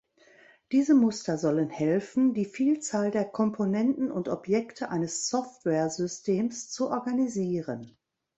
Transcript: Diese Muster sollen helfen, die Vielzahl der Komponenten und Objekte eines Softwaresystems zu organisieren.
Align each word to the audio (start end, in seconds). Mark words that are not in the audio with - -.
Diese 0.71 0.95
Muster 0.95 1.37
sollen 1.37 1.69
helfen, 1.69 2.33
die 2.33 2.45
Vielzahl 2.45 3.11
der 3.11 3.23
Komponenten 3.23 4.11
und 4.11 4.29
Objekte 4.29 4.89
eines 4.89 5.27
Softwaresystems 5.29 6.71
zu 6.71 6.89
organisieren. 6.89 7.95